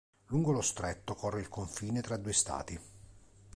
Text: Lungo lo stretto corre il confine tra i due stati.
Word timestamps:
Lungo 0.29 0.51
lo 0.51 0.61
stretto 0.61 1.13
corre 1.13 1.41
il 1.41 1.47
confine 1.47 2.01
tra 2.01 2.15
i 2.15 2.21
due 2.21 2.33
stati. 2.33 2.79